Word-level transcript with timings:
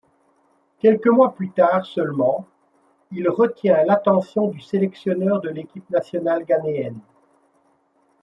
Quelques 0.79 1.05
mois 1.05 1.35
plus 1.35 1.51
tard 1.51 1.85
seulement, 1.85 2.47
il 3.11 3.29
retient 3.29 3.83
l'attention 3.83 4.47
du 4.47 4.59
sélectionneur 4.59 5.39
de 5.41 5.49
l'équipe 5.49 5.87
nationale 5.91 6.43
ghanéenne. 6.43 6.97